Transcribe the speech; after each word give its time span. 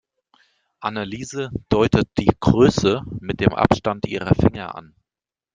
Anneliese 0.79 1.51
deutet 1.69 2.09
die 2.17 2.31
Größe 2.39 3.03
mit 3.19 3.39
dem 3.39 3.53
Abstand 3.53 4.07
ihrer 4.07 4.33
Finger 4.33 4.73
an. 4.73 4.95